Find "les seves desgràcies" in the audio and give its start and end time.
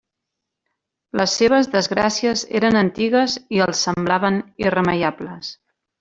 1.19-2.43